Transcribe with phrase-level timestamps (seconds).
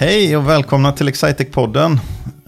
[0.00, 1.98] Hej och välkomna till Excitec-podden.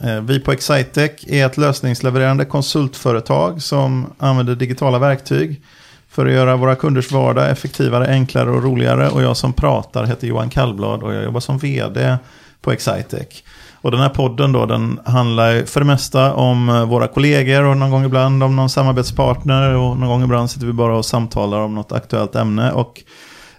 [0.02, 5.62] Eh, vi på Excitec är ett lösningslevererande konsultföretag som använder digitala verktyg
[6.09, 9.09] för att göra våra kunders vardag effektivare, enklare och roligare.
[9.09, 12.16] Och jag som pratar heter Johan Kallblad och jag jobbar som vd
[12.60, 13.42] på Excitec.
[13.74, 17.77] Och den här podden då, den handlar för det mesta om eh, våra kollegor och
[17.77, 21.60] någon gång ibland om någon samarbetspartner och någon gång ibland sitter vi bara och samtalar
[21.60, 22.73] om något aktuellt ämne.
[22.73, 23.02] Och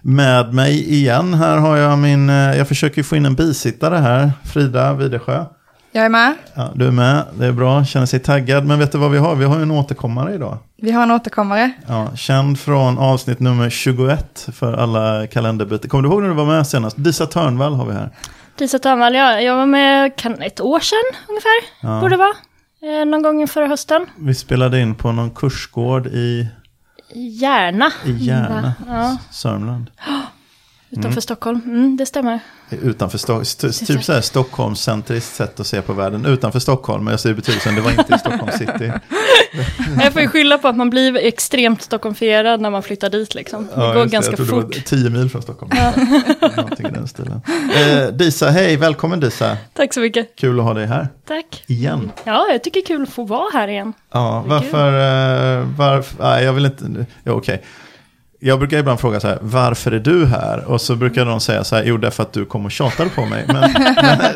[0.02, 4.32] med mig igen här har jag min, eh, jag försöker få in en bisittare här,
[4.44, 5.44] Frida Widesjö.
[5.94, 6.34] Jag är med.
[6.54, 8.66] Ja, du är med, det är bra, känner sig taggad.
[8.66, 9.34] Men vet du vad vi har?
[9.34, 10.58] Vi har ju en återkommare idag.
[10.82, 11.72] Vi har en återkommare.
[11.88, 15.90] Ja, känd från avsnitt nummer 21 för alla kalenderbyten.
[15.90, 16.96] Kommer du ihåg när du var med senast?
[17.04, 18.10] Disa Törnvall har vi här.
[18.58, 21.50] Disa Törnvall, ja, jag var med kan, ett år sedan ungefär,
[21.82, 22.00] Ja.
[22.00, 22.34] borde det vara.
[23.00, 24.06] Eh, någon gång förra hösten.
[24.18, 26.48] Vi spelade in på någon kursgård i,
[27.14, 27.92] I Järna.
[28.04, 29.90] i Järna, Ja, Sörmland.
[30.90, 31.60] utanför Stockholm.
[31.64, 32.40] Mm, det stämmer.
[32.70, 33.44] Utanför Stockholm,
[33.86, 36.26] typ så här Stockholmscentriskt sätt att se på världen.
[36.26, 38.92] Utanför Stockholm, men jag säger betydelsen, det var inte i Stockholm city.
[40.02, 43.64] Jag får ju skylla på att man blir extremt Stockholmfierad när man flyttar dit liksom.
[43.66, 44.10] Det Ja, går det.
[44.10, 44.72] ganska jag trodde fort.
[44.72, 45.72] det var 10 mil från Stockholm.
[46.56, 47.40] Någonting i den stilen.
[47.76, 49.56] Eh, Disa, hej, välkommen Disa.
[49.74, 50.36] Tack så mycket.
[50.36, 51.64] Kul att ha dig här Tack.
[51.66, 52.10] igen.
[52.24, 53.92] Ja, jag tycker det är kul att få vara här igen.
[54.12, 54.88] Ja, Det varför,
[55.60, 57.62] eh, varför, nej jag vill inte, ja, okej.
[58.44, 60.64] Jag brukar ibland fråga så här, varför är du här?
[60.64, 63.26] Och så brukar de säga så här, jo därför att du kom och tjatade på
[63.26, 63.44] mig.
[63.46, 63.72] Men,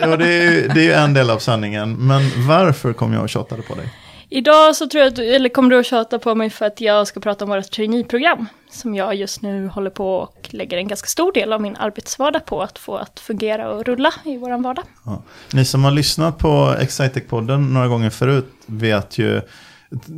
[0.00, 3.12] men, och det, är, ju- det är ju en del av sanningen, men varför kom
[3.12, 3.92] jag och tjatade på dig?
[4.28, 6.80] Idag så tror jag att du, eller kommer du att tjata på mig för att
[6.80, 8.46] jag ska prata om vårt traineeprogram.
[8.70, 12.46] Som jag just nu håller på och lägger en ganska stor del av min arbetsvardag
[12.46, 14.84] på att få att fungera och rulla i våran vardag.
[15.04, 15.22] Ja.
[15.52, 19.40] Ni som har lyssnat på Excitec-podden några gånger förut vet ju,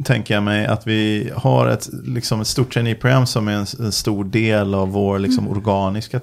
[0.04, 3.92] tänker jag mig, att vi har ett, liksom ett stort traineeprogram som är en, en
[3.92, 6.20] stor del av vår liksom, organiska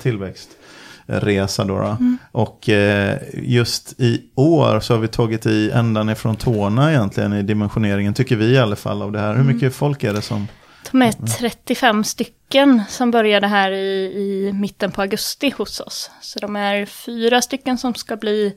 [1.06, 1.64] tillväxtresa.
[1.64, 1.98] Då, då.
[2.32, 7.34] Och eh, just i år så har vi tagit i ända ner från tårna egentligen
[7.34, 9.36] i dimensioneringen, tycker vi i alla fall av det här.
[9.36, 10.48] Hur mycket folk är det som...
[10.92, 16.12] De är 35 stycken som började här i, i mitten på augusti hos oss.
[16.22, 18.56] Så de är fyra stycken som ska bli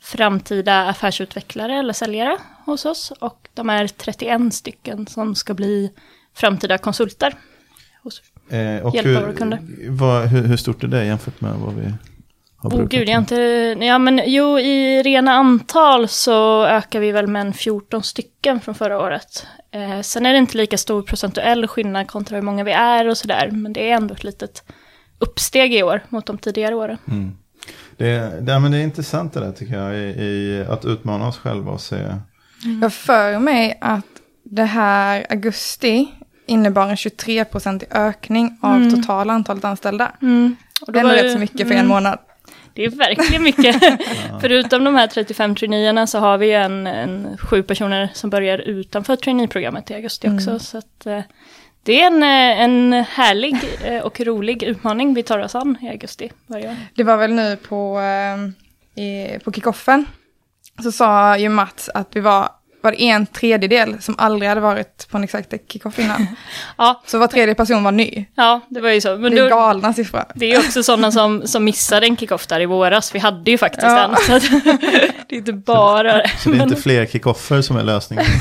[0.00, 3.12] framtida affärsutvecklare eller säljare hos oss.
[3.20, 5.90] Och de är 31 stycken som ska bli
[6.34, 7.34] framtida konsulter.
[8.50, 9.60] Eh, och Hjälpa hur, våra kunder.
[9.88, 11.94] vad, hur, hur stort är det jämfört med vad vi
[12.56, 13.34] har Oh brukat gud, jag inte...
[13.80, 18.74] Ja men jo, i rena antal så ökar vi väl med en 14 stycken från
[18.74, 19.46] förra året.
[19.70, 23.16] Eh, sen är det inte lika stor procentuell skillnad kontra hur många vi är och
[23.16, 23.50] sådär.
[23.52, 24.64] Men det är ändå ett litet
[25.18, 26.98] uppsteg i år mot de tidigare åren.
[27.08, 27.36] Mm.
[27.96, 31.38] Det, det, men det är intressant det där tycker jag, i, i att utmana oss
[31.38, 31.96] själva och se.
[32.64, 34.04] Jag har för mig att
[34.44, 36.08] det här augusti
[36.48, 38.94] innebar en 23% ökning av Mm.
[38.94, 40.12] totala antalet anställda.
[40.86, 42.18] Och Det är rätt så mycket för mm, en månad.
[42.74, 43.76] Det är verkligen mycket.
[44.40, 49.16] Förutom de här 35 traineerna så har vi en, en sju personer som börjar utanför
[49.16, 50.58] traineeprogrammet i augusti också.
[50.58, 51.20] Så att, eh,
[51.82, 55.88] det är en, eh, en härlig eh, och rolig utmaning vi tar oss an i
[55.88, 56.76] augusti varje år.
[56.94, 58.00] Det var väl nu på,
[58.94, 60.06] i, på kickoffen.
[60.82, 62.48] Så sa ju Mats att vi var,
[62.80, 66.26] var det en tredjedel som aldrig hade varit på en exakt kickoff innan.
[66.78, 68.24] Ja, Så var tredje person var ny.
[68.34, 69.16] ja, det var ju så.
[69.16, 70.24] Men Det är då, galna siffror.
[70.34, 73.14] det är också sådana som, som missade en kickoff där i våras.
[73.14, 74.04] Vi hade ju faktiskt Ja.
[74.04, 74.16] en.
[74.16, 74.42] Så att,
[75.28, 78.24] det är inte bara Så det är inte fler kickoffer som är lösningen.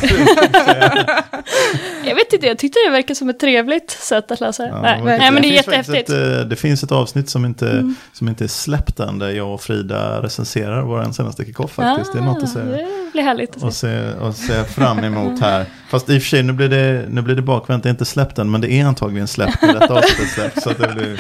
[2.05, 4.69] Jag vet inte, jag tyckte det verkar som ett trevligt sätt att lösa det.
[4.69, 6.09] Ja, Nej, nej, men det är jättehäftigt.
[6.09, 9.53] Ett, eh, det finns ett avsnitt som inte, som inte är släppt än där jag
[9.53, 12.13] och Frida recenserar vår senaste kickoff faktiskt.
[12.13, 12.65] det är något att Ah, säga.
[12.65, 14.11] Det blir härligt att Och se.
[14.35, 15.65] Se, och se fram emot här.
[15.89, 17.83] Fast i och för sig, nu blir det, nu blir det bakvänt.
[17.83, 20.63] Det är inte släppt än, men det är antagligen släppt detta avsnitt släpps.
[20.63, 21.19] Så att det blir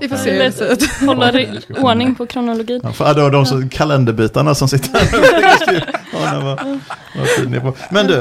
[0.00, 0.90] Vi får se hur det ser ut.
[1.06, 1.32] Hålla
[1.78, 2.80] ordning på kronologin.
[2.82, 5.84] Ja, för, var de som, kalenderbitarna som sitter här.
[6.12, 7.74] ja, tydlig på.
[7.90, 8.20] Men du,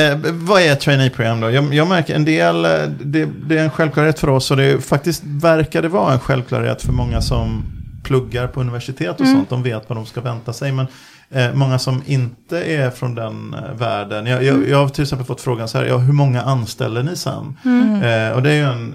[0.00, 1.50] eh, vad är ett traineeprogram då?
[1.50, 4.64] Jag, jag märker en del, eh, det, det är en självklarhet för oss och det
[4.64, 7.64] är, faktiskt verkar det vara en självklarhet för många som
[8.04, 9.50] pluggar på universitet och sånt.
[9.50, 10.72] De vet vad de ska vänta sig.
[10.72, 10.86] Men
[11.30, 14.26] eh, många som inte är från den eh, världen.
[14.26, 17.16] Jag, jag, jag har till exempel fått frågan så här, ja, hur många anställer ni
[17.16, 17.56] sen?
[18.04, 18.94] Eh, och det är ju en,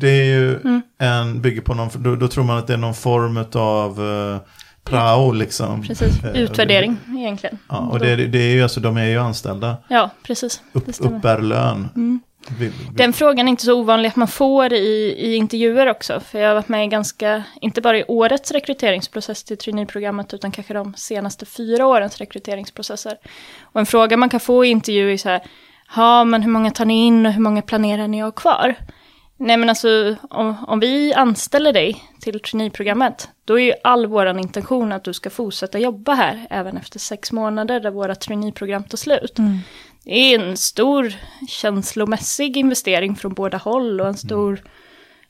[0.00, 0.58] det är ju
[0.98, 3.90] en, bygger på någon, då, då tror man att det är någon form av
[4.34, 4.40] eh,
[4.84, 5.82] prao liksom.
[5.82, 7.58] Precis, Eh, utvärdering egentligen.
[7.68, 9.76] Ja, och det, det är ju alltså, de är ju anställda.
[9.88, 10.60] Ja, precis.
[10.72, 11.88] Upp, uppbär lön.
[11.94, 12.18] Vi-
[12.92, 16.20] Den frågan är inte så ovanlig att man får i, i intervjuer också.
[16.20, 20.50] För jag har varit med i ganska, inte bara i årets rekryteringsprocess till traineeprogrammet, utan
[20.52, 23.18] kanske de senaste fyra årens rekryteringsprocesser.
[23.62, 25.42] Och en fråga man kan få i intervju är så här,
[25.96, 28.74] ja men hur många tar ni in och hur många planerar ni att ha kvar?
[29.38, 34.38] Nej men alltså om, om vi anställer dig till traineeprogrammet, då är ju all vår
[34.38, 38.96] intention att du ska fortsätta jobba här även efter sex månader där våra traineeprogram tar
[38.96, 39.38] slut.
[39.38, 39.58] Mm.
[40.06, 41.12] Det är en stor
[41.48, 44.60] känslomässig investering från båda håll och en stor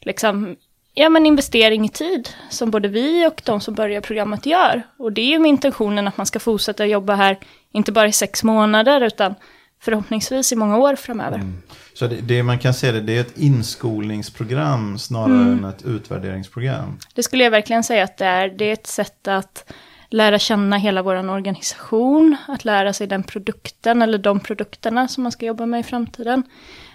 [0.00, 0.56] liksom,
[0.94, 4.82] ja, men investering i tid som både vi och de som börjar programmet gör.
[4.98, 7.38] Och det är ju med intentionen att man ska fortsätta jobba här,
[7.72, 9.34] inte bara i sex månader utan
[9.80, 11.38] förhoppningsvis i många år framöver.
[11.38, 11.62] Mm.
[11.94, 15.64] Så det, det man kan se det, det är ett inskolningsprogram snarare Mm.
[15.64, 16.98] än ett utvärderingsprogram.
[17.14, 18.48] Det skulle jag verkligen säga att det är.
[18.48, 19.72] Det är ett sätt att
[20.10, 25.32] lära känna hela vår organisation, att lära sig den produkten eller de produkterna som man
[25.32, 26.42] ska jobba med i framtiden.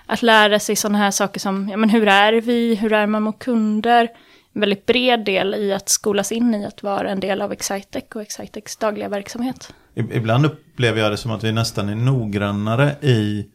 [0.06, 3.24] Att lära sig sådana här saker som, ja men hur är vi, hur är man
[3.24, 4.10] mot kunder?
[4.54, 8.04] En väldigt bred del i att skolas in i att vara en del av Excitec
[8.16, 9.74] och Excitecs dagliga verksamhet.
[9.96, 13.46] Ibland upplever jag det som att vi nästan är noggrannare i,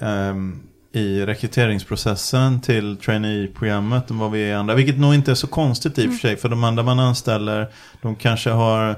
[0.00, 4.74] um i rekryteringsprocessen till trainee-programmet än vad vi är andra.
[4.74, 6.36] Vilket nog inte är så konstigt i och för sig.
[6.36, 7.68] För de andra man anställer,
[8.02, 8.96] de kanske har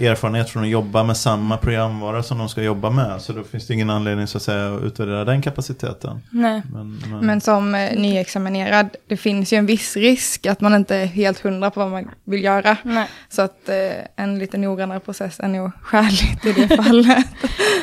[0.00, 3.22] erfarenhet från att jobba med samma programvara som de ska jobba med.
[3.22, 6.20] Så då finns det ingen anledning så att säga att utvärdera den kapaciteten.
[6.30, 6.62] Nej.
[6.72, 10.96] Men, men, Men som eh, nyexaminerad, det finns ju en viss risk att man inte
[10.96, 12.76] är helt hundra på vad man vill göra.
[12.82, 13.08] Nej.
[13.28, 13.74] Så att eh,
[14.16, 17.26] en lite noggrannare process är nog skäligt i det fallet.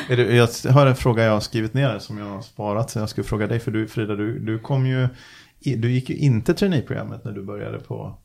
[0.08, 2.90] Är det, jag har en fråga jag har skrivit ner som jag har sparat.
[2.90, 5.08] Så jag skulle fråga dig, för du Frida, du, du kom ju,
[5.60, 8.18] du gick ju inte traineeprogrammet när du började på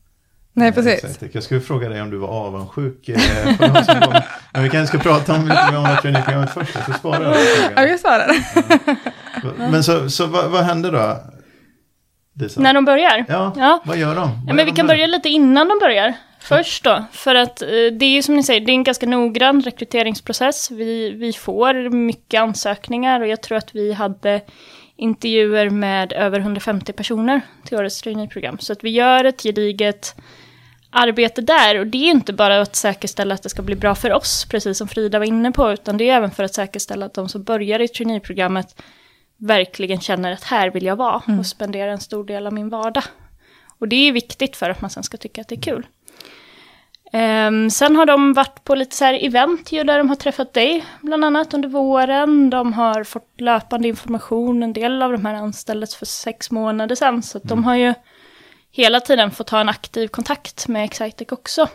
[0.56, 1.18] Nej, eh, precis.
[1.32, 4.14] Jag skulle fråga dig om du var avundsjuk eh, på de som kom.
[4.52, 7.38] Men vi kanske ska prata om lite mer om traineeprogrammet först, så sparar jag Ja,
[7.68, 7.88] frågan.
[7.90, 8.34] jag sa det.
[9.70, 11.16] Men så, så vad, vad hände då?
[12.40, 12.60] Lisa?
[12.60, 13.24] När de börjar?
[13.28, 13.82] Ja, Ja.
[13.84, 14.20] vad gör de?
[14.20, 16.14] Vad Ja, gör men vi de kan börja lite innan de börjar.
[16.40, 19.06] Först då, för att eh, det är ju som ni säger, det är en ganska
[19.06, 20.70] noggrann rekryteringsprocess.
[20.70, 24.40] Vi, vi får mycket ansökningar och jag tror att vi hade
[24.96, 28.58] intervjuer med över 150 personer till årets traineeprogram.
[28.58, 30.14] Så att vi gör ett gediget
[30.94, 34.12] arbete där och det är inte bara att säkerställa att det ska bli bra för
[34.12, 37.14] oss, precis som Frida var inne på, utan det är även för att säkerställa att
[37.14, 38.82] de som börjar i traineeprogrammet
[39.36, 43.04] verkligen känner att här vill jag vara och spendera en stor del av min vardag.
[43.78, 45.86] Och det är viktigt för att man sen ska tycka att det är kul.
[47.12, 50.52] Ehm, sen har de varit på lite så här event ju där de har träffat
[50.52, 52.50] dig bland annat under våren.
[52.50, 54.62] De har fått löpande information.
[54.62, 57.22] En del av de här anställdes för sex månader sedan.
[57.22, 57.94] Så de har ju
[58.74, 61.68] hela tiden fått ha en aktiv kontakt med Excitec också.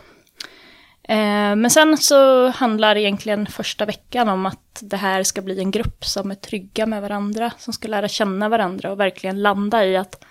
[1.08, 5.70] Ehm, men sen så handlar egentligen första veckan om att det här ska bli en
[5.70, 7.52] grupp som är trygga med varandra.
[7.58, 10.24] Som ska lära känna varandra och verkligen landa i att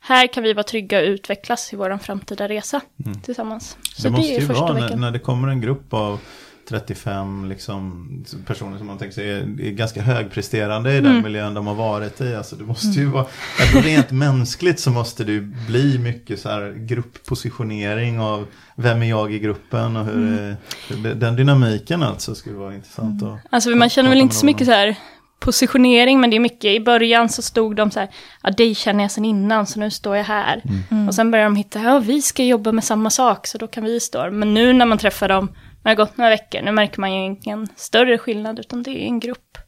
[0.00, 2.80] här kan vi vara trygga och utvecklas i vår framtida resa
[3.24, 3.76] tillsammans.
[3.94, 6.20] Så det måste är ju vara när, när det kommer en grupp av
[6.68, 8.08] 35 liksom,
[8.46, 11.22] personer som man tänker sig är, är ganska högpresterande i den Mm.
[11.22, 12.34] miljön de har varit i.
[12.34, 13.26] Alltså det måste ju vara,
[13.58, 19.02] jag tror rent mänskligt så måste det ju bli mycket så här grupppositionering av vem
[19.02, 20.54] är jag i gruppen och hur, Mm.
[20.88, 24.66] hur den dynamiken alltså skulle vara intressant att Alltså man känner väl inte så mycket
[24.66, 24.96] så här
[25.38, 26.64] positionering, men det är mycket.
[26.64, 28.08] I början så stod de så här,
[28.42, 30.62] ja dig känner jag sedan innan, så nu står jag här.
[30.90, 31.08] Mm.
[31.08, 33.84] Och sen börjar de hitta, ja vi ska jobba med samma sak, så då kan
[33.84, 34.30] vi stå.
[34.30, 35.48] Men nu när man träffar dem,
[35.82, 38.90] när det har gått några veckor, nu märker man ju ingen större skillnad, utan det
[38.90, 39.58] är en grupp.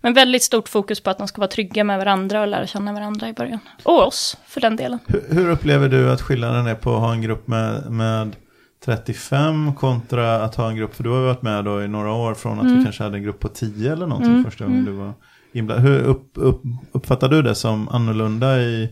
[0.00, 2.92] Men väldigt stort fokus på att de ska vara trygga med varandra och lära känna
[2.92, 3.58] varandra i början.
[3.82, 4.98] Och oss, för den delen.
[5.06, 8.36] Hur, hur upplever du att skillnaden är på att ha en grupp med, med
[8.84, 12.12] 35 kontra att ha en grupp, för du har ju varit med då i några
[12.12, 12.78] år från att Mm.
[12.78, 15.12] vi kanske hade en grupp på 10 eller någonting första gången du var
[15.52, 15.86] inblandad.
[15.86, 16.62] Hur upp, upp,
[16.92, 18.88] uppfattar du det som annorlunda i,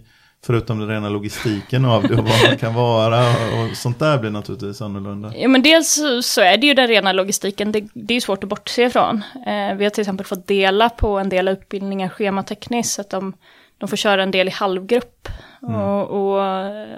[0.46, 4.30] förutom den rena logistiken av det och vad man kan vara och, sånt där blir
[4.30, 5.32] naturligtvis annorlunda.
[5.36, 8.44] Ja, men dels så- är det ju den rena logistiken, det, det är ju svårt
[8.44, 9.22] att bortse ifrån.
[9.46, 13.32] Eh, vi har till exempel fått dela på en del utbildningar schematekniskt, så att de,
[13.78, 15.28] de får köra en del i halvgrupp.
[15.60, 16.42] Och, och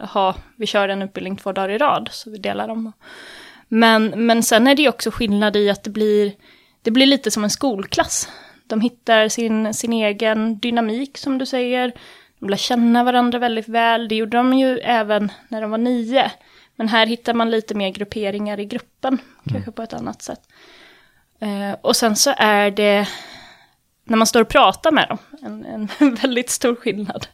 [0.09, 2.93] ha, vi kör en utbildning två dagar i rad, så vi delar dem.
[3.69, 6.33] Men, men sen är det ju också skillnad i att det blir,
[6.83, 8.29] det blir lite som en skolklass.
[8.67, 11.93] De hittar sin, sin egen dynamik, som du säger.
[12.41, 14.09] De lär känna varandra väldigt väl.
[14.09, 16.31] Det gjorde de ju även när de var nio.
[16.77, 19.19] Men här hittar man lite mer grupperingar i gruppen,
[19.51, 20.41] kanske på ett annat sätt.
[21.41, 23.09] Eh, och sen så är det,
[24.05, 27.27] när man står och pratar med dem, en, en väldigt stor skillnad.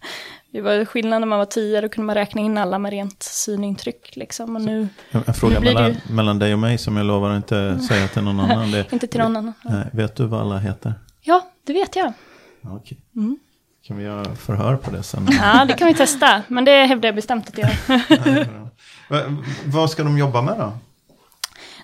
[0.51, 3.23] Det var skillnad när man var tio, då kunde man räkna in alla med rent
[3.23, 4.17] synintryck.
[4.17, 4.57] Liksom.
[4.57, 7.31] Och nu, En, fråga Nu blir det mellan, mellan dig och mig som jag lovar
[7.31, 8.71] att inte säga till någon annan.
[8.71, 9.55] Det, inte till någon annan.
[9.65, 10.95] Nej, vet du vad alla heter?
[11.23, 12.13] Ja, det vet jag.
[12.61, 12.99] Ja, Okej.
[13.17, 13.39] Mm.
[13.87, 15.29] Kan vi göra förhör på det sen?
[15.31, 16.43] Ja, det kan vi testa.
[16.49, 18.67] Men det hävdar jag bestämt att jag gör.
[19.09, 19.23] Va,
[19.67, 20.73] vad ska de jobba med då?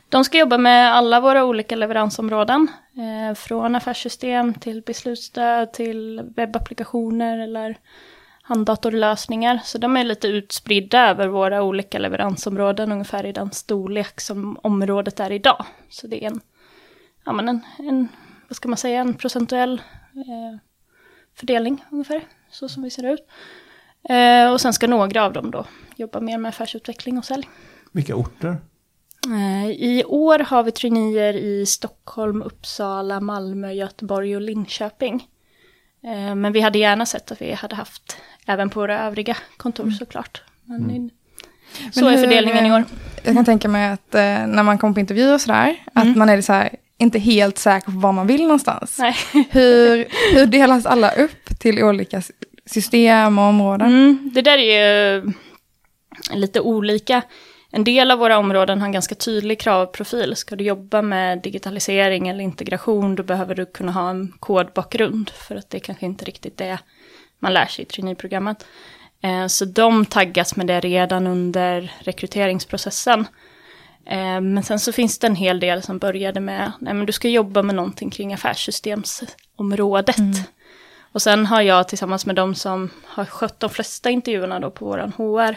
[0.09, 2.69] De ska jobba med alla våra olika leveransområden.
[2.97, 7.77] Eh, från affärssystem till beslutsstöd till webbapplikationer eller
[8.43, 9.61] handdatorlösningar.
[9.65, 15.21] Så de är lite utspridda över våra olika leveransområden, ungefär i den storlek som området
[15.21, 15.65] är idag.
[15.89, 16.41] Så det är en,
[17.25, 18.09] ja men en, en
[18.49, 19.83] vad ska man säga, en procentuell
[20.15, 20.59] eh,
[21.35, 22.21] fördelning ungefär,
[22.51, 23.27] så som vi ser ut.
[24.09, 27.49] Eh, och sen ska några av dem då jobba mer med affärsutveckling och sälj.
[27.93, 28.57] Vilka orter?
[29.27, 35.29] Eh, I år har vi traineer i Stockholm, Uppsala, Malmö, Göteborg och Linköping.
[36.05, 39.85] Eh, men vi hade gärna sett att vi hade haft även på våra övriga kontor
[39.85, 39.95] mm.
[39.95, 40.43] såklart.
[40.65, 41.11] Men mm.
[41.93, 42.85] Så Men är fördelningen i år.
[43.23, 46.11] Jag kan tänka mig att eh, när man kommer på intervjuer och sådär, mm.
[46.11, 48.99] att man är så här, inte helt säker på var man vill någonstans.
[48.99, 49.17] Nej.
[49.51, 52.23] Hur, hur delas alla upp till olika
[52.67, 53.89] system och områden?
[53.89, 55.33] Mm, det där är ju
[56.35, 57.23] lite olika.
[57.71, 60.37] En del av våra områden har en ganska tydlig kravprofil.
[60.37, 65.57] Ska du jobba med digitalisering eller integration, då behöver du kunna ha en kodbakgrund, för
[65.57, 66.79] att det är kanske inte riktigt det
[67.39, 68.67] man lär sig i traineeprogrammet.
[69.23, 73.27] Eh, så de taggas med det redan under rekryteringsprocessen.
[74.07, 77.13] Eh, men sen så finns det en hel del som började med, nej men du
[77.13, 80.19] ska jobba med någonting kring affärssystemsområdet.
[80.19, 80.33] Mm.
[81.13, 84.85] Och sen har jag tillsammans med de som har skött de flesta intervjuerna då på
[84.85, 85.57] våran HR,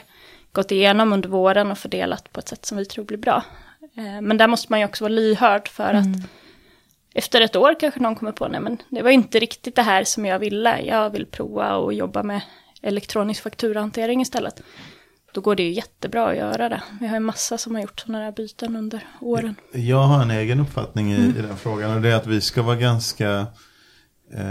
[0.51, 3.43] gått igenom under våren och fördelat på ett sätt som vi tror blir bra.
[3.97, 6.11] Eh, men där måste man ju också vara lyhörd för mm.
[6.11, 6.17] att
[7.13, 10.03] efter ett år kanske någon kommer på, nej men det var inte riktigt det här
[10.03, 12.41] som jag ville, jag vill prova och jobba med
[12.85, 14.61] elektronisk fakturahantering istället.
[15.33, 16.83] Då går det ju jättebra att göra det.
[16.99, 19.55] Vi har en massa som har gjort sådana här byten under åren.
[19.71, 21.37] Jag har en egen uppfattning i, mm.
[21.37, 23.47] i den frågan och det är att vi ska vara ganska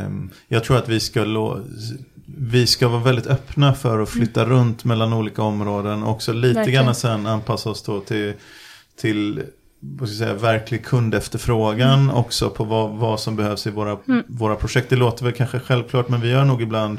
[0.06, 1.24] um, Jag tror att vi ska
[2.26, 4.52] vi ska vara väldigt öppna för att flytta mm.
[4.52, 6.02] runt mellan olika områden.
[6.02, 6.84] och Också lite Verkligen.
[6.84, 8.32] grann sen anpassa oss då till,
[9.00, 9.42] till
[9.80, 12.14] vad ska säga, verklig kundefterfrågan mm.
[12.14, 14.24] också på vad, vad som behövs i våra, mm.
[14.28, 14.90] våra projekt.
[14.90, 16.98] Det låter väl kanske självklart men vi gör nog ibland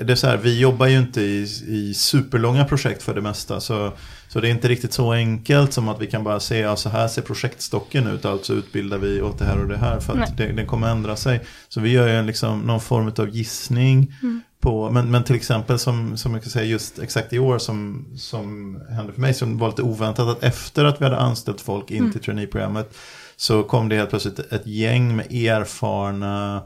[0.00, 3.60] det är så här, vi jobbar ju inte i, i superlånga projekt för det mesta.
[3.60, 3.92] Så,
[4.28, 6.88] så det är inte riktigt så enkelt som att vi kan bara se, ja, så
[6.88, 10.00] här ser projektstocken ut, alltså utbildar vi åt det här och det här.
[10.00, 11.40] För att det, det, kommer ändra sig.
[11.68, 14.14] Så vi gör ju liksom någon form av gissning.
[14.22, 14.42] Mm.
[14.60, 18.06] På, men, men till exempel som, som jag kan säga just exakt i år som,
[18.16, 21.90] som hände för mig, som var lite oväntat, att efter att vi hade anställt folk
[21.90, 22.12] in mm.
[22.12, 22.96] till traineeprogrammet
[23.36, 26.62] så kom det helt plötsligt ett gäng med erfarna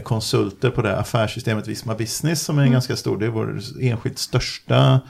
[0.00, 2.72] konsulter på det affärssystemet Visma Business som är mm.
[2.72, 3.18] ganska stor.
[3.18, 5.00] Det är vår enskilt största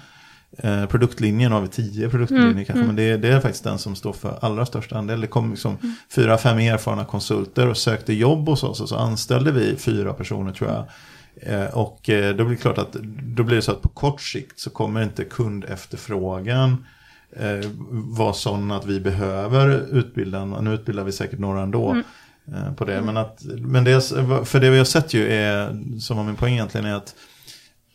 [0.59, 0.85] eh.
[1.21, 2.65] Nu har vi tio produktlinjer mm.
[2.65, 2.87] kanske, mm.
[2.87, 5.21] men det är, det är, faktiskt den som står för allra största andel.
[5.21, 5.95] Det kom liksom mm.
[6.15, 10.53] fyra, fem erfarna konsulter och sökte jobb hos oss och så anställde vi fyra personer
[10.53, 10.85] tror jag.
[11.37, 14.21] Eh, och eh, då blir det klart att då blir det så att på kort
[14.21, 16.85] sikt så kommer inte kundefterfrågan
[17.37, 21.91] eh, vara sån att vi behöver utbilda, nu utbildar vi säkert några ändå.
[21.91, 22.03] Mm.
[22.49, 23.03] Eh, på det.
[23.03, 24.01] Men, att, men det,
[24.45, 27.15] för det vi har sett ju är, som var min poäng egentligen, är att,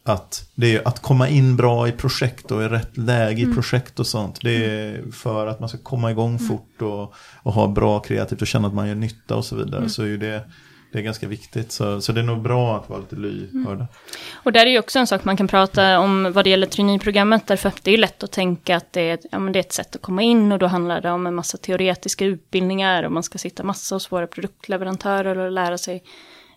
[0.03, 3.55] att det är att komma in bra i projekt och i rätt läge i mm.
[3.55, 4.39] projekt och sånt.
[4.41, 6.47] Det är för att man ska komma igång mm.
[6.47, 7.13] fort och,
[7.43, 9.77] och ha bra kreativt och känna att man gör nytta och så vidare.
[9.77, 9.89] Mm.
[9.89, 10.43] Så är det
[10.91, 11.71] det är ganska viktigt.
[11.71, 13.71] Så, så det är nog bra att vara lite lyhörda.
[13.71, 13.87] Mm.
[14.33, 17.47] Och där är ju också en sak man kan prata om vad det gäller traineeprogrammet.
[17.47, 19.73] Därför att det är lätt att tänka att det är, ja, men det är ett
[19.73, 23.23] sätt att komma in och då handlar det om en massa teoretiska utbildningar och man
[23.23, 26.03] ska sitta massa hos våra produktleverantörer och lära sig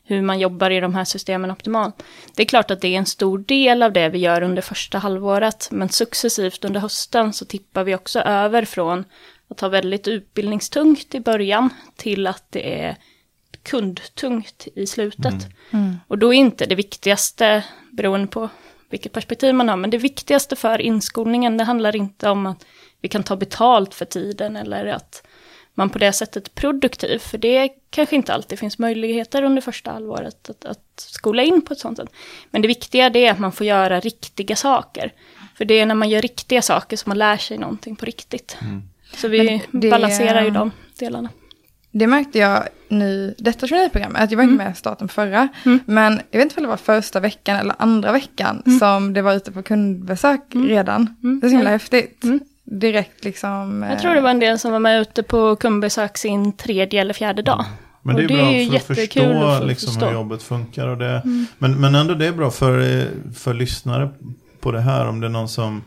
[0.04, 2.02] hur man jobbar i de här systemen optimalt.
[2.36, 4.98] Det är klart att det är en stor del av det vi gör under första
[4.98, 9.04] halvåret, men successivt under hösten så tippar vi också över från
[9.50, 12.96] att ha väldigt utbildningstungt i början till att det är
[13.62, 15.26] kundtungt i slutet.
[15.70, 15.84] Mm.
[15.84, 15.96] Mm.
[16.08, 18.48] Och då är inte det viktigaste, beroende på
[18.90, 22.64] vilket perspektiv man har, men det viktigaste för inskolningen, det handlar inte om att
[23.00, 25.26] vi kan ta betalt för tiden eller att
[25.74, 29.90] man på det sättet är produktiv, för det kanske inte alltid finns möjligheter under första
[29.90, 32.08] halvåret att, att skola in på ett sånt sätt.
[32.50, 35.12] Men det viktiga är att man får göra riktiga saker.
[35.54, 38.56] För det är när man gör riktiga saker som man lär sig någonting på riktigt.
[38.60, 38.82] Mm.
[39.14, 41.28] Så vi det, balanserar ju de delarna.
[41.92, 44.66] Det märkte jag nu, detta traineeprogrammet, jag var inte mm.
[44.66, 45.80] med i starten förra, mm.
[45.86, 48.78] men jag vet inte om det var första veckan eller andra veckan mm.
[48.78, 50.68] som det var ute på kundbesök mm.
[50.68, 51.16] redan.
[51.22, 51.40] Mm.
[51.40, 52.24] Det är så himla häftigt.
[52.24, 52.40] Mm.
[52.64, 53.82] Direkt liksom.
[53.90, 57.14] Jag tror det var en del som var med ute på kundbesök sin tredje eller
[57.14, 57.64] fjärde dag.
[58.02, 60.06] Men det är, det bra för att förstå att liksom förstå.
[60.06, 60.88] hur jobbet funkar.
[60.88, 61.22] Och det,
[61.58, 64.10] men, men ändå det är bra för, för lyssnare
[64.60, 65.82] på det här om det är någon som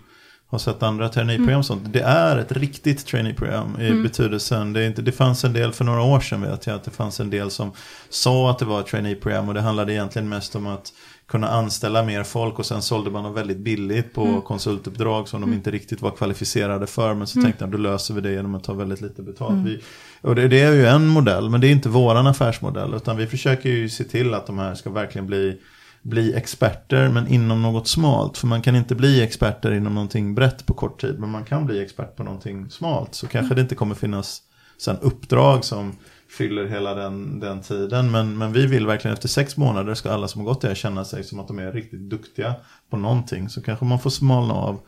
[0.53, 1.63] har sett andra traineeprogram mm.
[1.63, 1.93] sånt.
[1.93, 4.03] Det är ett riktigt traineeprogram i mm.
[4.03, 4.73] betydelsen.
[4.73, 6.91] Det, är inte, det fanns en del för några år sedan vet jag att det
[6.91, 7.71] fanns en del som
[8.09, 10.93] sa att det var ett traineeprogram och det handlade egentligen mest om att
[11.27, 14.41] kunna anställa mer folk och sen sålde man dem väldigt billigt på mm.
[14.41, 15.57] konsultuppdrag som de mm.
[15.57, 17.13] inte riktigt var kvalificerade för.
[17.13, 17.45] Men så mm.
[17.45, 19.51] tänkte jag då löser vi det genom att ta väldigt lite betalt.
[19.51, 19.63] Mm.
[19.63, 19.81] Vi,
[20.21, 23.27] och det, det, är ju en modell men det är inte våran affärsmodell utan vi
[23.27, 25.59] försöker ju se till att de här ska verkligen bli
[26.03, 28.37] bli experter men inom något smalt.
[28.37, 31.65] För man kan inte bli experter inom någonting brett på kort tid men man kan
[31.65, 33.15] bli expert på någonting smalt.
[33.15, 34.41] Så kanske det inte kommer finnas
[34.77, 35.95] sen uppdrag som
[36.37, 38.11] fyller hela den, den tiden.
[38.11, 40.75] Men, men vi vill verkligen efter sex månader ska alla som har gått det här
[40.75, 42.55] känna sig som att de är riktigt duktiga
[42.89, 43.49] på någonting.
[43.49, 44.79] Så kanske man får smalna av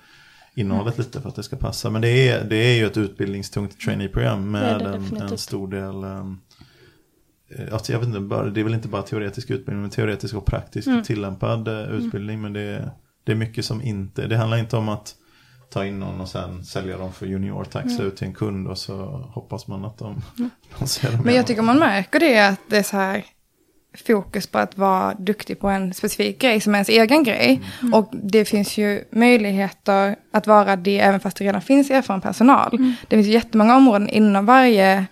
[0.55, 1.89] innehållet lite för att det ska passa.
[1.89, 6.03] Men det är, det är ju ett utbildningstungt traineeprogram med det en, en, stor del
[6.03, 6.39] um,
[7.71, 10.87] Alltså jag vet inte, det är väl inte bara teoretisk utbildning, men teoretisk och praktisk
[10.87, 11.03] mm.
[11.03, 12.39] tillämpad utbildning.
[12.39, 12.41] Mm.
[12.41, 12.91] Men det,
[13.23, 15.15] det är mycket som inte, det handlar inte om att
[15.69, 18.07] ta in någon och sen sälja dem för juniortax mm.
[18.07, 18.95] ut till en kund och så
[19.33, 20.49] hoppas man att de, mm.
[20.79, 21.21] de ser dem.
[21.23, 23.25] Men jag tycker man märker det att det är så här
[24.07, 27.61] fokus på att vara duktig på en specifik grej som är ens egen grej.
[27.81, 27.93] Mm.
[27.93, 32.75] Och det finns ju möjligheter att vara det även fast det redan finns erfaren personal.
[32.75, 32.93] Mm.
[33.07, 35.05] Det finns jättemånga områden inom varje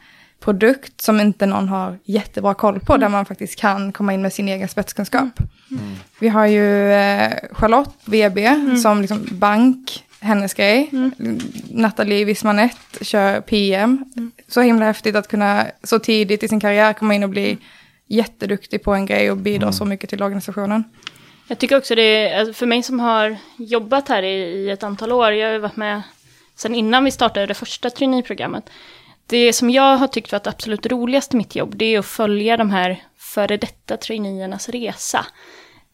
[0.44, 3.02] produkt som inte någon har jättebra koll på, mm.
[3.02, 5.40] där man faktiskt kan komma in med sin egen spetskunskap.
[5.72, 5.96] Mm.
[6.20, 8.78] Vi har ju eh, Charlotte, VB, mm.
[8.78, 10.90] som liksom bank, hennes grej.
[10.92, 11.40] Mm.
[11.70, 14.06] Nathalie Wismanett kör PM.
[14.16, 14.32] Mm.
[14.48, 17.58] Så himla häftigt att kunna så tidigt i sin karriär komma in och bli
[18.08, 19.74] jätteduktig på en grej och bidra mm.
[19.74, 20.84] så mycket till organisationen.
[21.48, 24.84] Jag tycker också det är, alltså för mig som har jobbat här i, i ett
[24.84, 26.02] antal år, jag har varit med
[26.56, 28.70] sen innan vi startade det första traineeprogrammet.
[29.34, 32.58] Det som jag har tyckt varit absolut roligast i mitt jobb, det är att följa
[32.58, 35.26] de här före detta traineernas resa.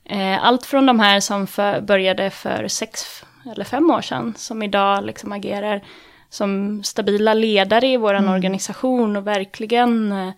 [0.06, 4.64] Eh, allt från de här som för, började för sex eller fem år sedan, som
[4.64, 5.84] idag liksom agerar
[6.30, 8.34] som stabila ledare i vår mm.
[8.34, 10.32] organisation och verkligen eh,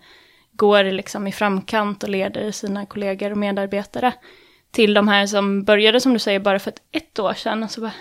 [0.52, 4.12] går liksom i framkant och leder sina kollegor och medarbetare.
[4.70, 7.62] Till de här som började, som du säger, bara för ett, ett år sedan.
[7.62, 7.92] Och så bara,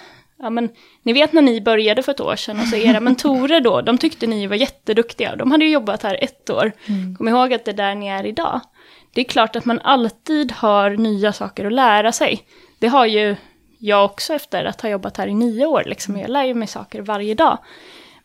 [0.42, 0.70] ja men,
[1.04, 3.98] ni vet när ni började för ett år sedan, och så era mentorer då, de
[3.98, 5.36] tyckte ni var jätteduktiga.
[5.36, 6.72] De hade ju jobbat här ett år.
[6.86, 7.16] Mm.
[7.16, 8.62] Kom ihåg att det är där ni är idag.
[9.14, 12.44] Det är klart att man alltid har nya saker att lära sig.
[12.80, 13.36] Det har ju
[13.78, 15.84] jag också efter att ha jobbat här i nio år.
[15.86, 16.18] Liksom.
[16.18, 17.58] Jag lär ju mig saker varje dag.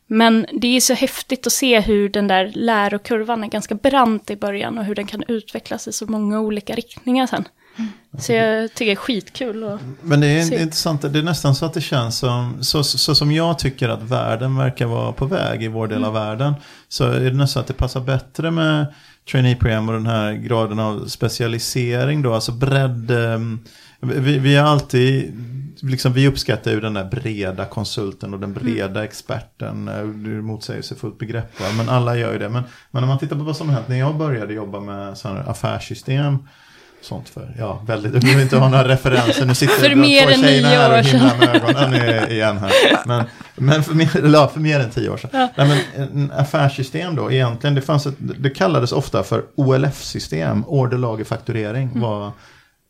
[0.07, 4.37] Men det är så häftigt att se hur den där lärokurvan är ganska brant i
[4.37, 7.45] början och hur den kan utvecklas i så många olika riktningar sen.
[7.79, 7.91] Mm.
[8.19, 10.63] Så jag tycker det är skitkul att Men det är se.
[10.63, 14.03] intressant, det är nästan så att det känns som, så, så som jag tycker att
[14.03, 16.27] världen verkar vara på väg i vår del av mm.
[16.27, 16.55] världen.
[16.89, 18.87] Så är det nästan att det passar bättre med
[19.31, 23.11] trainee-program och den här graden av specialisering då, alltså bredd.
[23.11, 23.65] Um,
[24.01, 25.35] vi, vi har alltid,
[25.81, 28.63] liksom, vi uppskattar ju den där breda konsulten och den mm.
[28.65, 29.85] breda experten.
[29.85, 29.93] Det
[30.31, 31.67] är motsägelsefullt begrepp, va?
[31.77, 32.49] men alla gör ju det.
[32.49, 35.17] Men, men om man tittar på vad som har hänt när jag började jobba med
[35.47, 36.39] affärssystem
[37.07, 37.55] sånt för.
[37.59, 38.13] Ja, väldigt.
[38.13, 39.47] Du behöver inte ha några referenser.
[39.47, 41.39] Nu sitter för mer än nio år sedan.
[41.39, 42.71] med ögonen igen här.
[43.07, 45.31] Men, men för, mer, ja, för mer än tio år sedan.
[45.33, 45.49] Ja.
[45.57, 51.25] Nej, men affärssystem då, egentligen, det, fanns ett, det kallades ofta för OLF-system, order, lager,
[51.25, 51.89] fakturering.
[51.89, 52.01] Mm.
[52.01, 52.33] Var,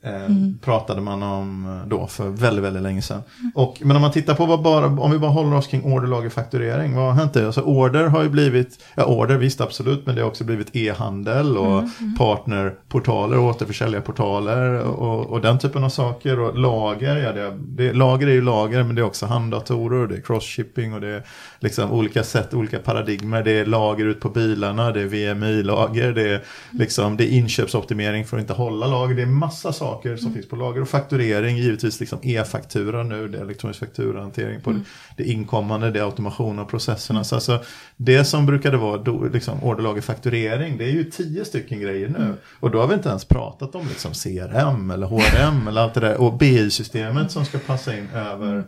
[0.06, 0.58] mm.
[0.62, 3.22] Pratade man om eh, då för väldigt, väldigt länge sedan.
[3.40, 3.52] Mm.
[3.54, 6.08] Och, men om man tittar på vad bara, om vi bara håller oss kring order,
[6.08, 6.96] lager, fakturering.
[6.96, 7.36] Vad har hänt?
[7.36, 11.58] Alltså order har ju blivit, ja order visst absolut, men det har också blivit e-handel
[11.58, 11.90] och mm.
[12.00, 12.16] mm.
[12.16, 16.40] partnerportaler, återförsäljarportaler och, och den typen av saker.
[16.40, 20.14] Och lager, ja det, det, lager är ju lager, men det är också handdatorer, det
[20.14, 21.22] är cross-shipping och det är
[21.60, 23.42] liksom olika sätt, olika paradigmer.
[23.42, 28.24] Det är lager ut på bilarna, det är VMI-lager, det är, liksom, det är inköpsoptimering
[28.24, 29.14] för att inte hålla lager.
[29.14, 30.32] Det är massa saker som mm.
[30.32, 30.82] finns på lager.
[30.82, 34.84] Och fakturering, givetvis liksom e-faktura nu, det är elektronisk fakturahantering på mm.
[35.16, 37.18] det inkommande, det är automation av processerna.
[37.18, 37.24] Mm.
[37.24, 37.64] Så alltså,
[37.96, 42.24] det som brukade vara do, liksom, orderlagerfakturering, det är ju tio stycken grejer nu.
[42.24, 42.34] Mm.
[42.60, 46.00] Och då har vi inte ens pratat om liksom, CRM eller HRM eller allt det
[46.00, 46.20] där.
[46.20, 48.64] Och BI-systemet som ska passa in över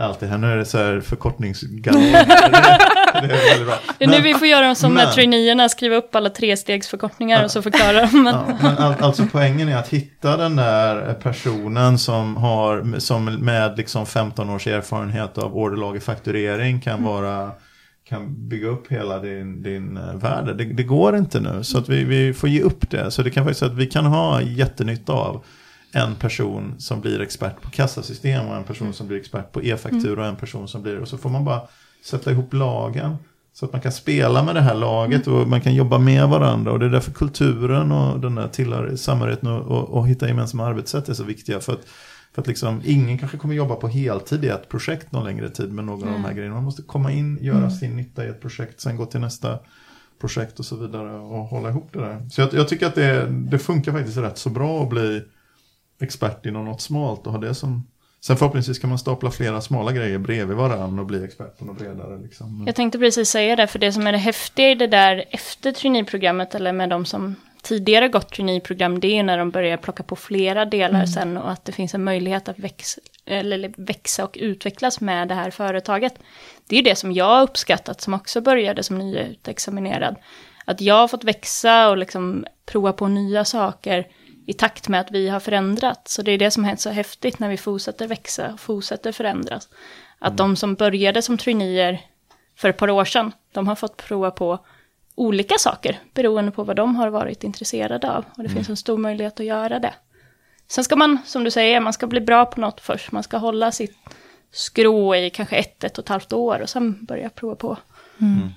[0.00, 0.38] allt det här.
[0.38, 2.12] Nu är det så här förkortningsgalleri.
[3.98, 7.44] det, är nu vi får göra som men, med traineerna, skriva upp alla trestegsförkortningar ja,
[7.44, 8.22] och så förklara dem.
[8.22, 8.34] Men.
[8.34, 13.76] Ja, men all, alltså poängen är att hitta den där personen som har, som med
[13.76, 17.04] liksom 15 års erfarenhet av orderlagerfakturering kan mm.
[17.04, 17.50] vara
[18.10, 20.56] kan bygga upp hela din, din uh, värld.
[20.56, 23.10] Det, det, går inte nu, så att vi, vi får ge upp det.
[23.10, 25.44] Så det kan faktiskt att vi kan ha jättenytta av
[25.92, 30.22] en person som blir expert på kassasystem och en person som blir expert på e-faktura
[30.22, 31.60] och en person som blir, och så får man bara
[32.04, 33.16] sätta ihop lagen.
[33.52, 36.72] Så att man kan spela med det här laget och man kan jobba med varandra.
[36.72, 41.08] Och det är därför kulturen och den där samarbetet och, och, och hitta gemensamma arbetssätt
[41.08, 41.60] är så viktiga.
[41.60, 41.84] För att,
[42.34, 45.72] för att liksom, ingen kanske kommer jobba på heltid i ett projekt någon längre tid
[45.72, 46.14] med någon mm.
[46.14, 46.54] av de här grejerna.
[46.54, 47.70] Man måste komma in, göra mm.
[47.70, 49.58] sin nytta i ett projekt, sen gå till nästa
[50.20, 52.28] projekt och så vidare och hålla ihop det där.
[52.30, 55.22] Så jag, jag tycker att det, det funkar faktiskt rätt så bra att bli
[56.00, 57.86] expert inom något smalt och ha det som
[58.22, 61.78] Sen förhoppningsvis kan man stapla flera smala grejer bredvid varandra och bli expert på något
[61.78, 62.18] bredare.
[62.22, 62.64] Liksom.
[62.66, 65.72] Jag tänkte precis säga det, för det som är det häftiga i det där efter
[65.72, 70.16] traineeprogrammet eller med de som tidigare gått traineeprogram, det är när de börjar plocka på
[70.16, 71.06] flera delar Mm.
[71.06, 75.34] sen och att det finns en möjlighet att växa, eller växa och utvecklas med det
[75.34, 76.14] här företaget.
[76.66, 80.16] Det är det som jag har uppskattat som också började som nyutexaminerad.
[80.64, 84.06] Att jag har fått växa och liksom prova på nya saker
[84.46, 86.14] i takt med att vi har förändrats.
[86.14, 89.68] Så det är det som är så häftigt när vi fortsätter växa och fortsätter förändras.
[90.18, 92.00] Att de som började som traineer
[92.56, 94.58] för ett par år sedan, de har fått prova på
[95.14, 98.24] olika saker beroende på vad de har varit intresserade av.
[98.36, 99.94] Och det finns en stor möjlighet att göra det.
[100.68, 103.12] Sen ska man, som du säger, man ska bli bra på något först.
[103.12, 103.96] Man ska hålla sitt
[104.52, 107.76] skrå i kanske ett, ett och ett halvt år och sen börja prova på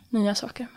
[0.10, 0.68] nya saker.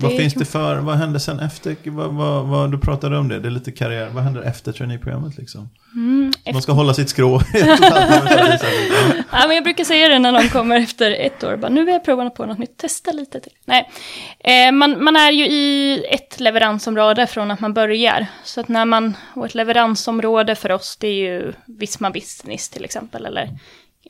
[0.00, 3.40] Vad finns det för, vad händer sen efter, vad, vad, vad, du pratade om det,
[3.40, 5.70] det är lite karriär, vad händer efter traineeprogrammet liksom?
[5.94, 9.24] Mm, Man ska hålla sitt skrå det.
[9.32, 11.56] Ja, men jag brukar säga det när någon kommer efter ett år.
[11.56, 13.52] Bara, nu vill jag prova på något nytt, testa lite till.
[13.64, 13.90] Nej.
[14.38, 18.26] Eh, man, man är ju i ett leveransområde från att man börjar.
[18.44, 22.84] Så att när man, och ett leveransområde för oss det är ju Visma Business till
[22.84, 23.26] exempel.
[23.26, 23.44] Eller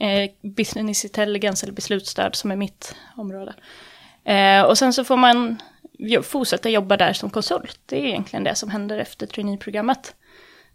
[0.00, 3.54] eh, Business Intelligence eller beslutsstöd som är mitt område.
[4.24, 5.56] Eh, och sen så får man
[6.22, 7.80] fortsätta jobba där som konsult.
[7.86, 10.14] Det är egentligen det som händer efter traineeprogrammet.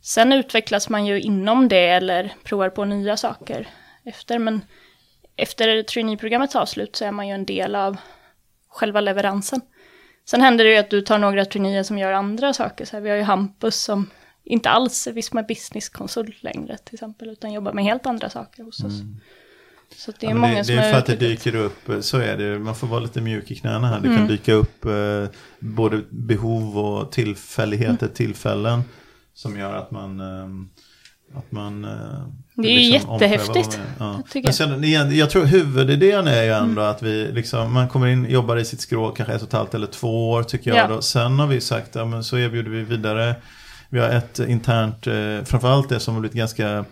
[0.01, 3.67] Sen utvecklas man ju inom det eller provar på nya saker
[4.03, 4.39] efter.
[4.39, 4.61] Men
[5.35, 7.97] efter traineeprogrammets avslut så är man ju en del av
[8.67, 9.61] själva leveransen.
[10.25, 12.85] Sen händer det ju att du tar några traineer som gör andra saker.
[12.85, 14.09] Så här, vi har ju Hampus som
[14.43, 18.83] inte alls är Visma Business-konsult längre till exempel, utan jobbar med helt andra saker hos
[18.83, 19.01] oss.
[19.01, 19.19] Mm.
[19.97, 20.29] Så det är.
[20.29, 22.75] Ja, många det, som det är för att det dyker upp, så är det, man
[22.75, 23.99] får vara lite mjuk i knäna här.
[23.99, 24.17] Det Mm.
[24.19, 25.25] kan dyka upp eh,
[25.59, 28.13] både behov och tillfälligheter, Mm.
[28.15, 28.83] tillfällen
[29.33, 30.69] som gör att man ehm,
[31.35, 31.85] att man...
[31.85, 31.91] eh,
[32.55, 34.21] Det är liksom jättehäftigt, Ja.
[34.33, 36.91] jag Men sen, igen, jag tror huvudidén är ju ändå Mm.
[36.91, 39.73] att vi liksom, man kommer in, jobbar i sitt skrå kanske ett och ett halvt
[39.73, 40.77] eller två år tycker jag.
[40.77, 40.87] Ja.
[40.95, 41.01] Då.
[41.01, 43.35] Sen har vi sagt, ja men så erbjuder vi vidare.
[43.89, 46.85] Vi har ett internt, eh, framförallt det som har blivit ganska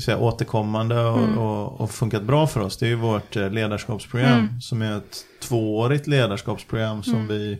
[0.00, 1.38] säga, återkommande och, Mm.
[1.38, 2.76] och, och funkat bra för oss.
[2.76, 4.60] Det är ju vårt eh, ledarskapsprogram Mm.
[4.60, 7.58] som är ett tvåårigt ledarskapsprogram som vi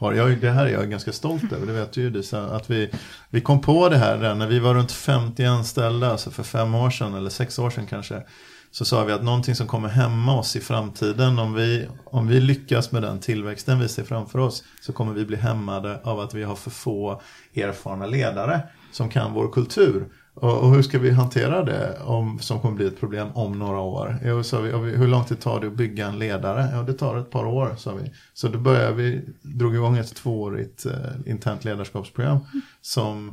[0.00, 0.12] har.
[0.12, 2.90] Jag, det här är jag ganska stolt över, det vet du ju Disa, att vi,
[3.30, 6.74] vi kom på det här där när vi var runt 50 anställda, alltså för fem
[6.74, 8.22] år sedan eller sex år sedan kanske.
[8.70, 12.40] Så sa vi att någonting som kommer hämma oss i framtiden, om vi, om vi
[12.40, 16.34] lyckas med den tillväxten vi ser framför oss, så kommer vi bli hämmade av att
[16.34, 17.22] vi har för få
[17.54, 18.60] erfarna ledare
[18.92, 20.08] som kan vår kultur.
[20.40, 23.78] Och, och hur ska vi hantera det om, som kommer bli ett problem om några
[23.80, 24.16] år?
[24.24, 26.68] Jo, sa vi, hur lång tid tar det att bygga en ledare?
[26.72, 28.12] Ja, det tar ett par år, sa vi.
[28.34, 30.92] Så då började vi, drog igång ett tvåårigt eh,
[31.30, 32.38] internt ledarskapsprogram
[32.80, 33.28] som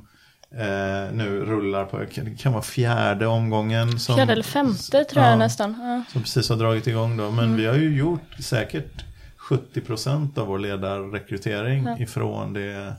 [0.51, 3.99] eh, nu rullar på, det kan vara fjärde omgången.
[3.99, 5.37] Som, Fjärde eller femte tror jag Ja.
[5.37, 5.75] nästan.
[5.81, 6.03] Ja.
[6.13, 7.31] som precis har dragit igång då.
[7.31, 7.57] Men Mm.
[7.57, 9.05] vi har ju gjort säkert
[9.37, 11.97] 70% av vår ledarrekrytering Ja.
[11.99, 12.93] ifrån det,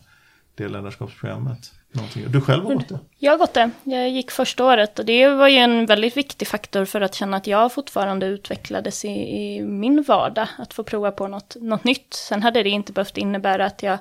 [0.57, 1.73] det ledarskapsprogrammet.
[1.93, 2.25] Någonting.
[2.31, 2.99] Du själv har gått det?
[3.19, 3.71] Jag har gått det.
[3.85, 7.37] Jag gick första året och det var ju en väldigt viktig faktor för att känna
[7.37, 10.49] att jag fortfarande utvecklades i, i min vardag.
[10.59, 12.15] Att få prova på något, något nytt.
[12.15, 13.99] Sen hade det inte behövt innebära att jag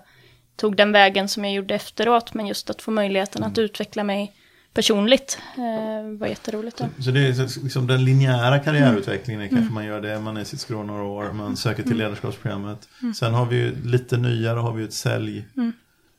[0.55, 2.33] tog den vägen som jag gjorde efteråt.
[2.33, 4.33] Men just att få möjligheten att utveckla mig
[4.73, 6.77] personligt eh, var jätteroligt.
[6.77, 7.03] Då.
[7.03, 9.55] Så det är så- liksom den linjära karriärutvecklingen är Mm.
[9.57, 12.87] kanske man gör det, man är i sitt skrå några år, man söker till ledarskapsprogrammet.
[13.01, 13.13] Mm.
[13.13, 15.45] Sen har vi ju lite nyare har vi ju ett sälj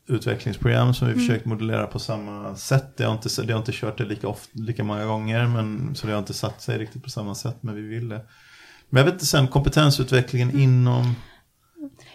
[0.08, 1.26] utvecklingsprogram som vi Mm.
[1.26, 2.96] försökt modellera på samma sätt.
[2.96, 6.06] Det har inte, det har inte kört det lika, ofta, lika många gånger men, så
[6.06, 8.20] det har inte satt sig riktigt på samma sätt men vi ville.
[8.88, 11.14] Men jag vet inte sen kompetensutvecklingen inom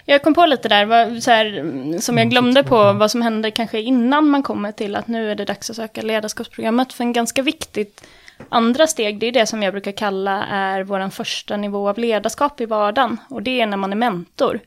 [0.05, 3.21] Jag kom på lite där, vad, så här, mm, som jag glömde på, vad som
[3.21, 6.93] händer kanske innan man kommer till att nu är det dags att söka ledarskapsprogrammet.
[6.93, 8.07] För en ganska viktigt
[8.49, 12.61] andra steg, det är det som jag brukar kalla är vår första nivå av ledarskap
[12.61, 13.17] i vardagen.
[13.29, 14.59] Och det är när man är mentor.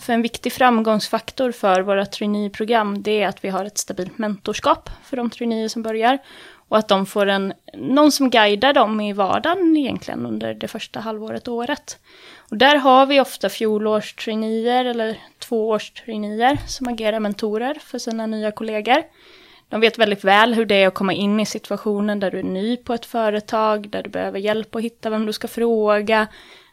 [0.00, 4.90] För en viktig framgångsfaktor för våra traineeprogram, det är att vi har ett stabilt mentorskap
[5.04, 6.18] för de traineer som börjar.
[6.68, 11.00] Och att de får en, någon som guidar dem i vardagen egentligen under det första
[11.00, 11.98] halvåret, året.
[12.50, 19.02] Och där har vi ofta fjolårstraineer eller tvåårstraineer som agerar mentorer för sina nya kollegor.
[19.70, 22.42] De vet väldigt väl hur det är att komma in i situationen där du är
[22.42, 26.26] ny på ett företag, där du behöver hjälp att hitta vem du ska fråga,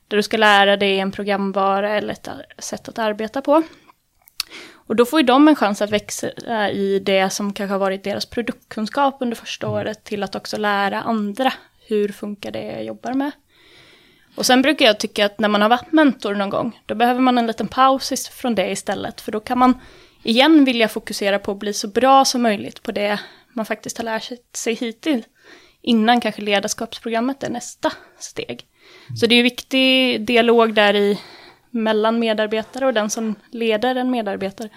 [0.07, 3.63] där du ska lära dig en programvara eller ett sätt att arbeta på.
[4.73, 6.29] Och då får ju de en chans att växa
[6.69, 11.01] i det som kanske har varit deras produktkunskap under första året till att också lära
[11.01, 11.53] andra
[11.87, 13.31] hur funkar det jag jobbar med.
[14.35, 17.19] Och sen brukar jag tycka att när man har varit mentor någon gång, då behöver
[17.19, 19.21] man en liten paus från det istället.
[19.21, 19.79] För då kan man
[20.27, 23.19] igen vilja fokusera på att bli så bra som möjligt på det
[23.53, 25.25] man faktiskt har lärt sig- sig hittills.
[25.81, 28.65] Innan kanske ledarskapsprogrammet är nästa steg.
[29.19, 31.19] Så det är ju viktig dialog där i
[31.71, 34.69] mellan medarbetare och den som leder en medarbetare.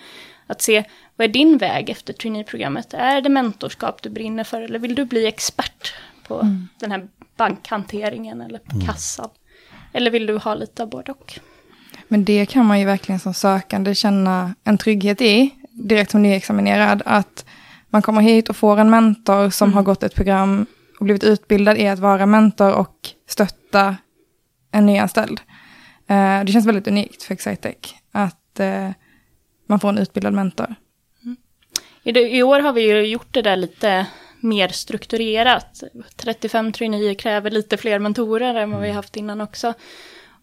[0.46, 0.84] Att se,
[1.16, 2.94] vad är din väg efter traineeprogrammet?
[2.94, 5.94] Är det mentorskap du brinner för eller vill du bli expert
[6.26, 6.68] på mm.
[6.78, 8.86] den här bankhanteringen eller på mm.
[8.86, 9.30] kassan?
[9.92, 11.40] Eller vill du ha lite av både och?
[12.12, 17.02] Men det kan man ju verkligen som sökande känna en trygghet i, direkt som nyexaminerad,
[17.06, 17.44] att
[17.88, 19.76] man kommer hit och får en mentor som mm.
[19.76, 20.66] har gått ett program
[20.98, 23.96] och blivit utbildad i att vara mentor och stötta
[24.72, 25.40] en nyanställd.
[26.06, 27.76] Eh, det känns väldigt unikt för Excitec
[28.12, 28.90] att eh,
[29.66, 30.74] man får en utbildad mentor.
[31.22, 31.36] Mm.
[32.02, 34.06] I, I, år har vi ju gjort det där lite
[34.40, 35.82] mer strukturerat.
[36.16, 39.74] 35 traineer kräver lite fler mentorer än vad vi haft innan också.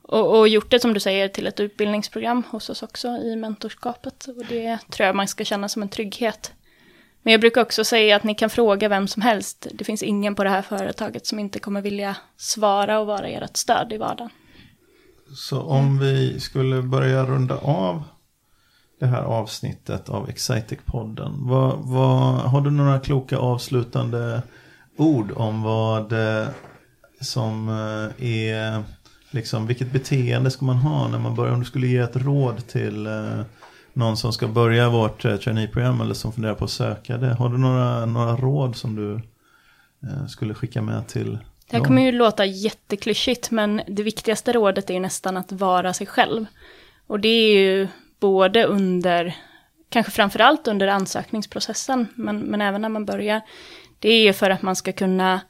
[0.08, 4.26] Och, och, gjort det som du säger till ett utbildningsprogram hos oss också i mentorskapet.
[4.28, 6.54] Och det tror jag man ska känna som en trygghet.
[7.24, 9.67] Men jag brukar också säga att ni kan fråga vem som helst.
[9.74, 13.58] Det finns ingen på det här företaget som inte kommer vilja svara och vara ert
[13.58, 14.30] stöd i vardagen.
[15.36, 18.04] Så om vi skulle börja runda av
[19.00, 21.50] det här avsnittet av Excitec-podden.
[21.50, 24.41] Vad, vad, har du några kloka avslutande
[24.98, 26.48] ord om vad eh,
[27.22, 28.84] som eh, är,
[29.32, 32.68] liksom, vilket beteende ska man ha när man börjar, om du skulle ge ett råd
[32.68, 33.42] till eh,
[33.94, 37.34] någon som ska börja vårt eh, traineeprogram eller som funderar på att söka det.
[37.34, 39.22] Har du några, några råd som du
[40.28, 41.38] skulle skicka med till
[41.70, 46.08] det här kommer ju låta jätteklyschigt, men det viktigaste rådet är nästan att vara sig
[46.08, 46.46] själv.
[47.08, 47.88] Och det är ju
[48.20, 49.36] både under,
[49.90, 53.42] kanske framförallt under ansökningsprocessen, men, men även när man börjar.
[54.00, 55.42] Det är ju för att man ska kunna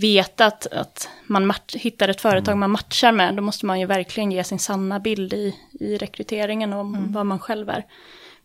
[0.00, 2.60] veta att, att man hittar ett företag mm.
[2.60, 6.72] man matchar med, då måste man ju verkligen ge sin sanna bild i, i rekryteringen
[6.72, 7.12] om mm.
[7.12, 7.84] vad man själv är.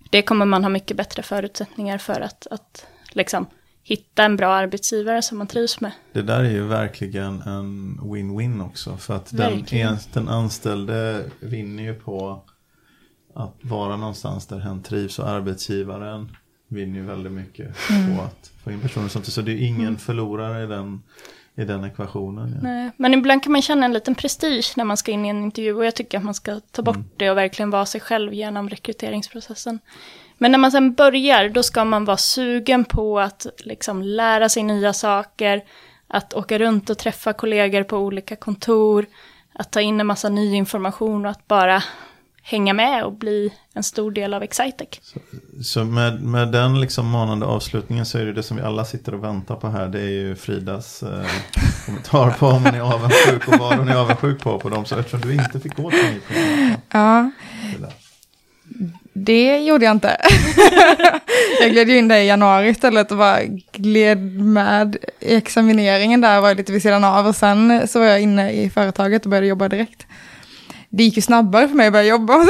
[0.10, 3.46] Det kommer man ha mycket bättre förutsättningar för att, att liksom
[3.84, 5.92] hitta en bra arbetsgivare som man trivs med.
[6.12, 8.98] Det där är ju verkligen en win-win också.
[8.98, 9.66] För att den,
[10.14, 12.44] den anställde vinner ju på
[13.36, 16.36] att vara någonstans där hen trivs och arbetsgivaren
[16.68, 18.18] vinner ju väldigt mycket mm.
[18.18, 19.98] på att få in personer Så det är ingen mm.
[19.98, 21.02] förlorare i den,
[21.56, 22.52] i den ekvationen.
[22.56, 22.62] Ja.
[22.62, 25.44] Nej, men ibland kan man känna en liten prestige när man ska in i en
[25.44, 27.10] intervju och jag tycker att man ska ta bort mm.
[27.18, 29.80] det och verkligen vara sig själv genom rekryteringsprocessen.
[30.38, 34.64] Men när man sen börjar, då ska man vara sugen på att liksom lära sig
[34.64, 35.64] nya saker,
[36.08, 39.06] att åka runt och träffa kollegor på olika kontor,
[39.54, 41.84] att ta in en massa ny information och att bara
[42.42, 44.88] hänga med och bli en stor del av Excitec.
[45.02, 45.20] Så,
[45.64, 49.14] så, med, med den liksom manande avslutningen så är det det som vi alla sitter
[49.14, 49.88] och väntar på här.
[49.88, 51.26] Det är ju Fridas eh,
[51.86, 54.86] kommentar på om man är avundsjuk och vad hon är avundsjuk på på dem.
[54.86, 56.34] Så eftersom du inte fick gå till mig på
[56.92, 57.32] Ja.
[59.14, 60.18] Det gjorde jag inte.
[61.62, 63.40] jag gled in där i januari istället och bara
[63.72, 68.22] gled med i examineringen där, var lite vid sidan av och sen så var jag
[68.22, 70.08] inne i företaget och började jobba direkt
[70.92, 72.34] det gick ju snabbare för mig att börja jobba.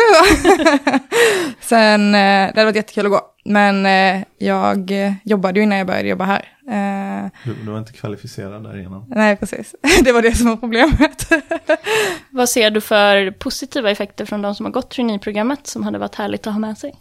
[1.61, 3.21] Sen, eh, det hade varit jättekul att gå.
[3.45, 4.91] Men eh, jag
[5.23, 6.47] jobbade ju innan jag började jobba här.
[6.67, 9.05] Eh, du, du var inte kvalificerad där innan?
[9.07, 9.75] Nej, precis.
[10.03, 11.31] Det var det som var problemet.
[12.29, 16.15] Vad ser du för positiva effekter från de som har gått traineeprogrammet som hade varit
[16.15, 16.95] härligt att ha med sig?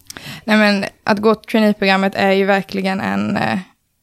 [0.45, 3.39] Nej, men att gå traineeprogrammet är ju verkligen en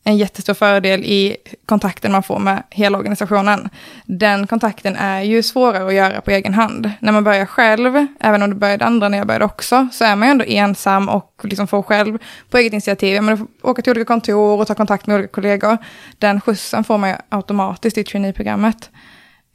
[0.08, 3.70] en jättestor fördel i kontakten man får med hela organisationen.
[4.06, 6.91] Den kontakten är ju svårare att göra på egen hand.
[7.00, 10.15] När man börjar själv, även om det började andra när jag började också, så är
[10.15, 12.17] man ju ändå ensam och liksom får själv
[12.50, 13.15] på eget initiativ.
[13.15, 15.78] ja, men åka till olika kontor och ta kontakt med olika kollegor.
[16.17, 18.89] Den skjutsen får man ju automatiskt i traineeprogrammet.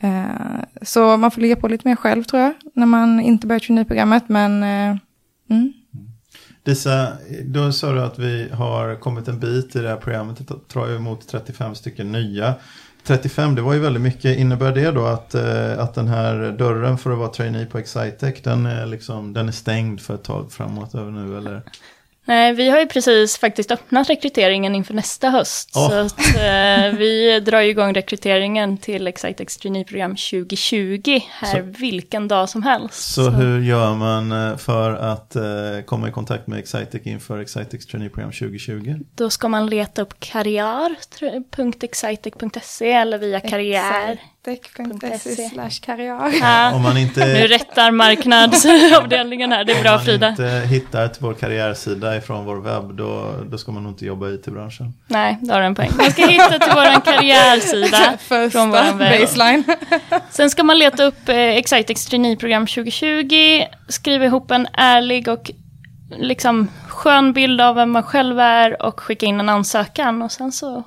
[0.03, 3.61] Eh, så man får ligga på lite mer själv tror jag, när man inte börjar
[3.61, 4.29] traineeprogrammet.
[4.29, 4.97] Men eh,
[5.51, 5.73] mm.
[6.65, 7.13] Disa,
[7.45, 10.39] då sa du att vi har kommit en bit i det här programmet.
[10.49, 12.55] Jag tror jag emot 35 stycken nya.
[13.05, 14.39] 35, det var ju väldigt mycket.
[14.39, 18.43] Innebär det då att, eh, att den här dörren för att vara trainee på Excitec,
[18.43, 21.63] den är, liksom, den är stängd för ett tag framåt över nu eller?
[22.25, 25.77] Nej, vi har ju precis faktiskt öppnat rekryteringen inför nästa höst.
[25.77, 25.89] Oh.
[25.89, 32.29] Så att, eh, vi drar ju igång rekryteringen till Excitex traineeprogram 2020 här så, vilken
[32.29, 33.15] dag som helst.
[33.15, 35.43] Så, så, hur gör man eh, för att eh,
[35.87, 38.95] komma i kontakt med Excitec inför Excitex traineeprogram 2020?
[39.15, 44.19] Då ska man leta upp karriär.excitec.se eller via karriär.
[45.53, 46.33] Slash karriär.
[46.41, 46.75] Ja.
[46.75, 50.29] Om man inte, nu rättar marknadsavdelningen här, det är bra Frida.
[50.29, 53.93] Om man inte hittar till vår karriärsida ifrån vår webb, då, då ska man nog
[53.93, 54.95] inte jobba i IT-branschen.
[55.07, 55.91] Nej, då har du en poäng.
[55.97, 58.19] Man ska hitta till vår karriärsida
[58.51, 59.21] från vår webb.
[59.21, 59.65] baseline.
[60.31, 65.51] Sen ska man leta upp eh, Excitex traineeprogram 2020, skriva ihop en ärlig och
[66.11, 70.53] liksom skön bild av vem man själv är och skicka in en ansökan och sen
[70.53, 70.83] så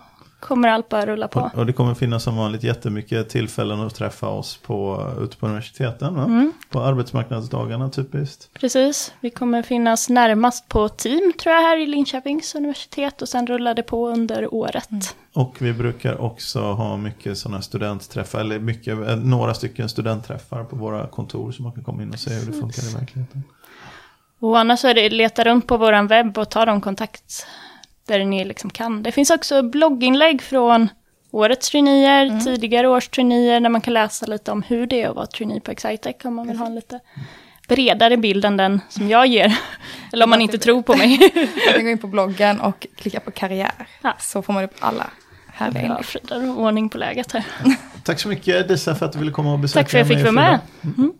[0.46, 1.40] kommer allt bara rulla på.
[1.40, 5.46] Och, och det kommer finnas som vanligt jättemycket tillfällen att träffa oss på, ute på
[5.46, 6.16] universiteten.
[6.16, 6.24] Va?
[6.24, 6.54] Mm.
[6.70, 8.50] På arbetsmarknadsdagarna typiskt.
[8.54, 13.48] Precis, vi kommer finnas närmast på team tror jag här i Linköpings universitet och sen
[13.48, 15.16] rullar det på under året.
[15.34, 20.76] Och vi brukar också ha mycket sådana studentträffar, eller mycket, eh, några stycken studentträffar på
[20.76, 23.44] våra kontor så man kan komma in och se hur det funkar i verkligheten.
[24.40, 27.48] Och annars är det leta runt på våran webb och ta de kontakt
[28.08, 29.04] där ni liksom kan.
[29.04, 30.90] Det finns också blogginlägg från
[31.32, 35.16] årets traineer, tidigare års traineer, där man kan läsa lite om hur det är att
[35.16, 37.00] vara trainee på Excitec om man vill ha en lite
[37.68, 39.60] bredare bild än den som jag ger.
[40.14, 41.20] Eller om man inte tror på mig.
[41.66, 43.88] Man kan gå in på bloggen och klicka på karriär.
[44.02, 44.16] Ja.
[44.20, 45.10] Så får man upp alla
[45.48, 46.06] härliga inlägg.
[46.06, 47.44] Frida, ordning på läget här.
[48.04, 50.16] Tack så mycket Disa för att du ville komma och besöka Tack för att jag
[50.16, 50.60] mig fick vara med.
[50.98, 51.14] Mm.